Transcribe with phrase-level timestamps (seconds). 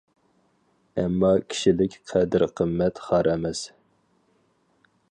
[1.01, 3.63] ئەمما كىشىلىك قەدىر-قىممەت خار ئەمەس.